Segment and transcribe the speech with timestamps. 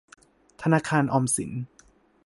[0.61, 1.51] ธนาคารออมสิน